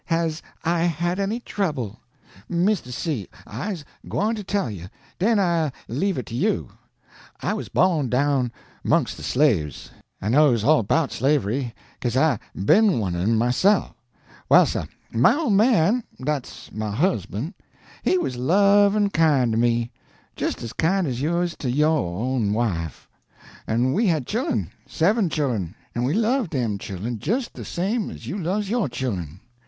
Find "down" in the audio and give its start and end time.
8.09-8.51